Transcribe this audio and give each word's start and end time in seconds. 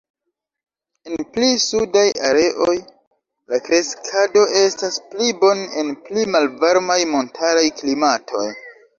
En 1.07 1.19
pli 1.33 1.47
sudaj 1.63 2.05
areoj, 2.29 2.73
la 3.53 3.59
kreskado 3.67 4.45
estas 4.61 4.97
pli 5.11 5.35
bone 5.43 5.67
en 5.81 5.91
pli 6.07 6.23
malvarmaj 6.37 6.97
montaraj 7.11 7.67
klimatoj. 7.83 8.47